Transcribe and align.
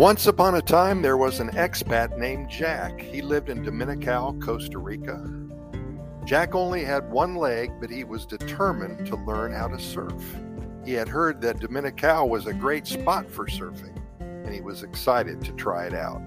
Once 0.00 0.26
upon 0.26 0.54
a 0.54 0.62
time, 0.62 1.02
there 1.02 1.18
was 1.18 1.40
an 1.40 1.50
expat 1.50 2.16
named 2.16 2.48
Jack. 2.48 2.98
He 2.98 3.20
lived 3.20 3.50
in 3.50 3.62
Dominical, 3.62 4.32
Costa 4.40 4.78
Rica. 4.78 5.30
Jack 6.24 6.54
only 6.54 6.82
had 6.82 7.10
one 7.10 7.34
leg, 7.34 7.70
but 7.82 7.90
he 7.90 8.04
was 8.04 8.24
determined 8.24 9.06
to 9.06 9.16
learn 9.26 9.52
how 9.52 9.68
to 9.68 9.78
surf. 9.78 10.24
He 10.86 10.94
had 10.94 11.06
heard 11.06 11.42
that 11.42 11.60
Dominical 11.60 12.30
was 12.30 12.46
a 12.46 12.54
great 12.54 12.86
spot 12.86 13.30
for 13.30 13.44
surfing, 13.44 14.00
and 14.20 14.48
he 14.48 14.62
was 14.62 14.82
excited 14.82 15.44
to 15.44 15.52
try 15.52 15.84
it 15.84 15.92
out. 15.92 16.22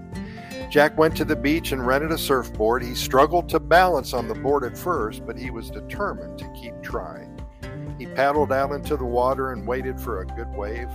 Jack 0.70 0.96
went 0.96 1.16
to 1.16 1.24
the 1.24 1.34
beach 1.34 1.72
and 1.72 1.84
rented 1.84 2.12
a 2.12 2.16
surfboard. 2.16 2.84
He 2.84 2.94
struggled 2.94 3.48
to 3.48 3.58
balance 3.58 4.12
on 4.12 4.28
the 4.28 4.36
board 4.36 4.62
at 4.62 4.78
first, 4.78 5.26
but 5.26 5.36
he 5.36 5.50
was 5.50 5.68
determined 5.68 6.38
to 6.38 6.48
keep 6.52 6.80
trying. 6.80 7.36
He 7.98 8.06
paddled 8.06 8.52
out 8.52 8.70
into 8.70 8.96
the 8.96 9.04
water 9.04 9.50
and 9.50 9.66
waited 9.66 9.98
for 9.98 10.20
a 10.20 10.26
good 10.26 10.54
wave. 10.54 10.90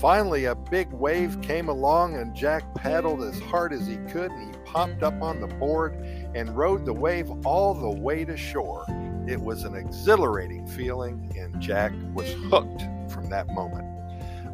Finally, 0.00 0.44
a 0.44 0.54
big 0.54 0.92
wave 0.92 1.40
came 1.42 1.68
along, 1.68 2.14
and 2.14 2.32
Jack 2.32 2.62
paddled 2.76 3.20
as 3.20 3.40
hard 3.40 3.72
as 3.72 3.84
he 3.84 3.96
could, 4.12 4.30
and 4.30 4.54
he 4.54 4.60
popped 4.62 5.02
up 5.02 5.20
on 5.20 5.40
the 5.40 5.48
board 5.48 5.94
and 6.36 6.56
rode 6.56 6.86
the 6.86 6.92
wave 6.92 7.28
all 7.44 7.74
the 7.74 8.00
way 8.00 8.24
to 8.24 8.36
shore. 8.36 8.84
It 9.26 9.40
was 9.40 9.64
an 9.64 9.74
exhilarating 9.74 10.68
feeling, 10.68 11.32
and 11.36 11.60
Jack 11.60 11.92
was 12.14 12.32
hooked 12.48 12.82
from 13.10 13.28
that 13.30 13.48
moment. 13.48 13.86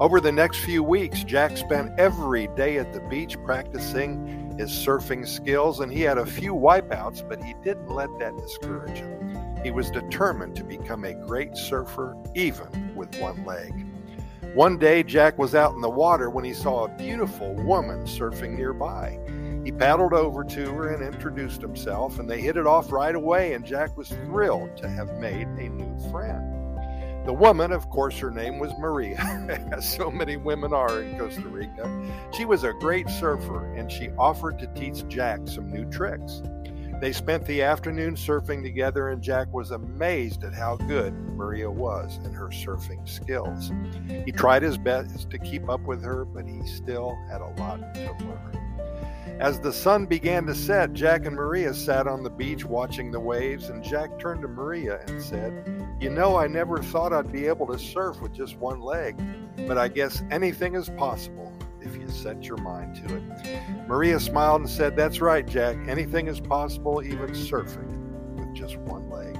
Over 0.00 0.18
the 0.18 0.32
next 0.32 0.60
few 0.60 0.82
weeks, 0.82 1.22
Jack 1.24 1.58
spent 1.58 1.92
every 1.98 2.46
day 2.56 2.78
at 2.78 2.94
the 2.94 3.00
beach 3.00 3.36
practicing 3.44 4.56
his 4.56 4.70
surfing 4.70 5.28
skills, 5.28 5.80
and 5.80 5.92
he 5.92 6.00
had 6.00 6.16
a 6.16 6.24
few 6.24 6.54
wipeouts, 6.54 7.28
but 7.28 7.44
he 7.44 7.54
didn't 7.62 7.90
let 7.90 8.08
that 8.18 8.34
discourage 8.38 8.96
him. 8.96 9.60
He 9.62 9.70
was 9.70 9.90
determined 9.90 10.56
to 10.56 10.64
become 10.64 11.04
a 11.04 11.12
great 11.12 11.54
surfer, 11.54 12.16
even 12.34 12.94
with 12.96 13.14
one 13.20 13.44
leg. 13.44 13.93
One 14.52 14.78
day, 14.78 15.02
Jack 15.02 15.38
was 15.38 15.54
out 15.54 15.74
in 15.74 15.80
the 15.80 15.88
water 15.88 16.28
when 16.30 16.44
he 16.44 16.52
saw 16.52 16.84
a 16.84 16.96
beautiful 16.96 17.54
woman 17.54 18.04
surfing 18.04 18.56
nearby. 18.56 19.18
He 19.64 19.72
paddled 19.72 20.12
over 20.12 20.44
to 20.44 20.70
her 20.72 20.94
and 20.94 21.02
introduced 21.02 21.62
himself, 21.62 22.18
and 22.18 22.28
they 22.28 22.40
hit 22.40 22.56
it 22.56 22.66
off 22.66 22.92
right 22.92 23.14
away, 23.14 23.54
and 23.54 23.64
Jack 23.64 23.96
was 23.96 24.10
thrilled 24.10 24.76
to 24.76 24.88
have 24.88 25.18
made 25.18 25.46
a 25.46 25.68
new 25.70 25.98
friend. 26.10 26.54
The 27.24 27.32
woman, 27.32 27.72
of 27.72 27.88
course, 27.88 28.18
her 28.18 28.30
name 28.30 28.58
was 28.58 28.70
Maria, 28.78 29.18
as 29.72 29.88
so 29.96 30.10
many 30.10 30.36
women 30.36 30.74
are 30.74 31.00
in 31.00 31.18
Costa 31.18 31.48
Rica. 31.48 31.90
She 32.36 32.44
was 32.44 32.64
a 32.64 32.74
great 32.74 33.08
surfer, 33.08 33.72
and 33.74 33.90
she 33.90 34.10
offered 34.18 34.58
to 34.58 34.66
teach 34.74 35.08
Jack 35.08 35.40
some 35.46 35.72
new 35.72 35.86
tricks. 35.86 36.42
They 37.00 37.12
spent 37.12 37.44
the 37.44 37.62
afternoon 37.62 38.14
surfing 38.14 38.62
together, 38.62 39.08
and 39.08 39.20
Jack 39.20 39.52
was 39.52 39.72
amazed 39.72 40.44
at 40.44 40.54
how 40.54 40.76
good 40.76 41.12
Maria 41.12 41.70
was 41.70 42.18
in 42.24 42.32
her 42.32 42.48
surfing 42.48 43.06
skills. 43.08 43.72
He 44.24 44.32
tried 44.32 44.62
his 44.62 44.78
best 44.78 45.30
to 45.30 45.38
keep 45.38 45.68
up 45.68 45.80
with 45.82 46.02
her, 46.02 46.24
but 46.24 46.46
he 46.46 46.66
still 46.66 47.18
had 47.28 47.40
a 47.40 47.54
lot 47.60 47.94
to 47.94 48.12
learn. 48.24 48.54
As 49.40 49.58
the 49.58 49.72
sun 49.72 50.06
began 50.06 50.46
to 50.46 50.54
set, 50.54 50.92
Jack 50.92 51.26
and 51.26 51.34
Maria 51.34 51.74
sat 51.74 52.06
on 52.06 52.22
the 52.22 52.30
beach 52.30 52.64
watching 52.64 53.10
the 53.10 53.20
waves, 53.20 53.68
and 53.68 53.82
Jack 53.82 54.18
turned 54.18 54.42
to 54.42 54.48
Maria 54.48 55.00
and 55.08 55.20
said, 55.20 55.96
You 56.00 56.10
know, 56.10 56.36
I 56.36 56.46
never 56.46 56.80
thought 56.80 57.12
I'd 57.12 57.32
be 57.32 57.46
able 57.46 57.66
to 57.66 57.78
surf 57.78 58.20
with 58.20 58.32
just 58.32 58.56
one 58.56 58.80
leg, 58.80 59.20
but 59.66 59.76
I 59.76 59.88
guess 59.88 60.22
anything 60.30 60.76
is 60.76 60.88
possible 60.90 61.53
if 61.84 61.96
you 61.96 62.08
set 62.08 62.44
your 62.44 62.56
mind 62.58 62.96
to 62.96 63.16
it. 63.16 63.88
Maria 63.88 64.18
smiled 64.18 64.62
and 64.62 64.70
said, 64.70 64.96
That's 64.96 65.20
right, 65.20 65.46
Jack. 65.46 65.76
Anything 65.88 66.26
is 66.26 66.40
possible, 66.40 67.02
even 67.02 67.30
surfing 67.30 68.36
with 68.36 68.54
just 68.54 68.76
one 68.78 69.08
leg. 69.10 69.38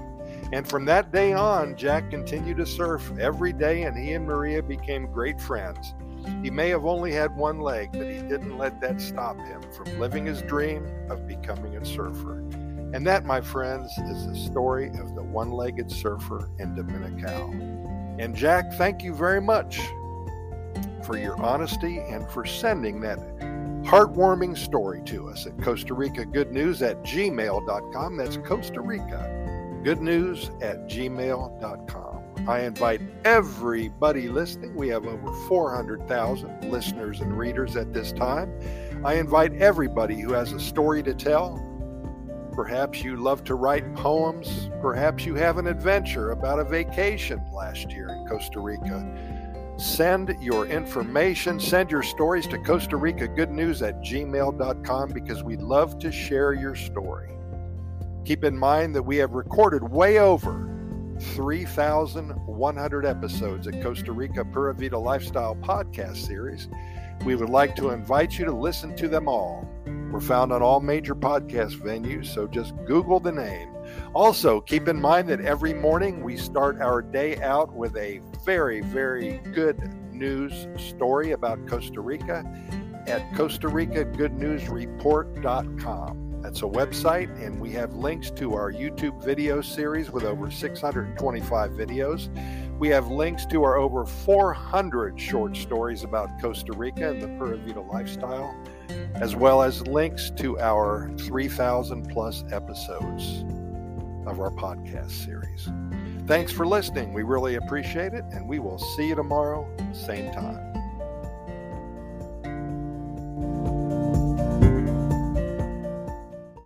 And 0.53 0.69
from 0.69 0.85
that 0.85 1.13
day 1.13 1.33
on, 1.33 1.77
Jack 1.77 2.11
continued 2.11 2.59
to 2.59 2.67
surf 2.67 3.11
every 3.19 3.53
day, 3.53 3.83
and 3.83 3.97
he 3.97 4.13
and 4.13 4.27
Maria 4.27 4.63
became 4.63 5.11
great 5.11 5.41
friends. 5.41 5.95
He 6.43 6.51
may 6.51 6.69
have 6.69 6.87
only 6.87 7.13
had 7.13 7.35
one 7.37 7.61
leg, 7.61 7.91
but 7.93 8.09
he 8.09 8.19
didn't 8.19 8.57
let 8.57 8.81
that 8.81 9.01
stop 9.01 9.37
him 9.39 9.63
from 9.73 9.99
living 9.99 10.27
his 10.27 10.43
dream 10.43 10.87
of 11.11 11.27
becoming 11.27 11.77
a 11.77 11.85
surfer. 11.85 12.39
And 12.95 13.07
that, 13.07 13.25
my 13.25 13.41
friends, 13.41 13.91
is 13.99 14.27
the 14.27 14.37
story 14.37 14.89
of 14.89 15.15
the 15.15 15.23
one 15.23 15.51
legged 15.51 15.91
surfer 15.91 16.49
in 16.59 16.75
Dominical. 16.75 17.51
And 18.19 18.35
Jack, 18.35 18.73
thank 18.75 19.03
you 19.03 19.13
very 19.13 19.41
much 19.41 19.81
for 21.05 21.19
your 21.19 21.41
honesty 21.43 21.99
and 21.99 22.29
for 22.31 22.45
sending 22.45 23.01
that 23.01 23.19
heartwarming 23.85 24.57
story 24.57 25.03
to 25.05 25.29
us 25.29 25.47
at 25.47 25.61
Costa 25.63 25.95
Rica 25.95 26.25
Good 26.25 26.53
News 26.53 26.81
at 26.83 27.03
gmail.com. 27.03 28.17
That's 28.17 28.39
Costa 28.39 28.81
Rica 28.81 29.81
Good 29.85 30.01
News 30.01 30.51
at 30.63 30.89
gmail.com. 30.89 32.49
I 32.49 32.61
invite 32.61 33.01
everybody 33.25 34.29
listening. 34.29 34.75
We 34.75 34.89
have 34.89 35.07
over 35.07 35.33
400,000 35.49 36.71
listeners 36.71 37.21
and 37.21 37.39
readers 37.39 37.77
at 37.77 37.93
this 37.93 38.13
time. 38.13 38.59
I 39.05 39.15
invite 39.15 39.55
everybody 39.55 40.21
who 40.21 40.33
has 40.33 40.53
a 40.53 40.61
story 40.61 41.03
to 41.03 41.15
tell. 41.15 41.63
Perhaps 42.53 43.03
you 43.03 43.17
love 43.17 43.45
to 43.45 43.55
write 43.55 43.95
poems. 43.95 44.71
Perhaps 44.81 45.27
you 45.27 45.35
have 45.35 45.59
an 45.59 45.67
adventure 45.67 46.31
about 46.31 46.59
a 46.59 46.65
vacation 46.65 47.41
last 47.53 47.91
year 47.91 48.09
in 48.09 48.27
Costa 48.27 48.61
Rica. 48.61 49.05
Send 49.77 50.37
your 50.41 50.67
information, 50.67 51.59
send 51.59 51.91
your 51.91 52.05
stories 52.05 52.47
to 52.49 52.59
Costa 52.59 52.97
Rica 52.97 53.27
Good 53.27 53.51
News 53.51 53.83
at 53.83 54.01
gmail.com 54.03 55.11
because 55.13 55.43
we'd 55.43 55.63
love 55.63 55.99
to 55.99 56.13
share 56.13 56.53
your 56.53 56.77
story. 56.77 57.33
Keep 58.25 58.45
in 58.45 58.57
mind 58.57 58.95
that 58.95 59.03
we 59.03 59.17
have 59.17 59.33
recorded 59.33 59.83
way 59.83 60.19
over 60.19 60.71
3,100 61.21 63.07
episodes 63.07 63.67
at 63.67 63.83
Costa 63.83 64.13
Rica 64.13 64.45
Pura 64.45 64.75
Vida 64.75 64.99
Lifestyle 64.99 65.57
podcast 65.57 66.19
series. 66.19 66.69
We 67.25 67.35
would 67.35 67.51
like 67.51 67.75
to 67.77 67.91
invite 67.91 68.39
you 68.39 68.45
to 68.45 68.53
listen 68.53 68.95
to 68.97 69.09
them 69.09 69.29
all. 69.29 69.69
We're 70.15 70.21
found 70.21 70.53
on 70.53 70.63
all 70.63 70.79
major 70.79 71.17
podcast 71.17 71.81
venues, 71.81 72.27
so 72.27 72.47
just 72.47 72.73
Google 72.87 73.19
the 73.19 73.33
name. 73.33 73.75
Also, 74.15 74.61
keep 74.61 74.87
in 74.87 75.01
mind 75.01 75.29
that 75.29 75.41
every 75.41 75.75
morning 75.75 76.23
we 76.23 76.37
start 76.37 76.81
our 76.81 77.03
day 77.03 77.43
out 77.43 77.75
with 77.75 77.97
a 77.97 78.21
very, 78.45 78.81
very 78.81 79.39
good 79.53 79.77
news 80.13 80.69
story 80.77 81.33
about 81.33 81.67
Costa 81.67 82.01
Rica 82.01 82.45
at 83.09 83.35
Costa 83.35 83.67
Rica 83.67 84.05
Good 84.05 84.35
News. 84.35 84.63
That's 86.43 86.63
a 86.63 86.67
website, 86.67 87.45
and 87.45 87.61
we 87.61 87.71
have 87.71 87.95
links 87.95 88.31
to 88.37 88.55
our 88.55 88.71
YouTube 88.71 89.21
video 89.25 89.61
series 89.63 90.13
with 90.13 90.23
over 90.23 90.49
625 90.49 91.73
videos. 91.73 92.29
We 92.79 92.89
have 92.89 93.09
links 93.09 93.47
to 93.47 93.63
our 93.63 93.77
over 93.77 94.05
400 94.05 95.19
short 95.19 95.57
stories 95.57 96.03
about 96.03 96.29
Costa 96.41 96.73
Rica 96.73 97.11
and 97.11 97.23
the 97.23 97.29
Pura 97.29 97.57
Vida 97.57 97.81
lifestyle, 97.81 98.55
as 99.15 99.37
well 99.37 99.63
as 99.63 99.87
links 99.87 100.31
to 100.39 100.59
our 100.59 101.11
3,000 101.19 102.09
plus 102.11 102.45
episodes 102.51 103.45
of 104.27 104.41
our 104.41 104.51
podcast 104.51 105.13
series. 105.13 105.69
Thanks 106.27 106.51
for 106.51 106.67
listening. 106.67 107.13
We 107.13 107.23
really 107.23 107.55
appreciate 107.55 108.13
it, 108.13 108.25
and 108.33 108.49
we 108.49 108.59
will 108.59 108.79
see 108.79 109.09
you 109.09 109.15
tomorrow, 109.15 109.69
same 109.93 110.33
time. 110.33 110.74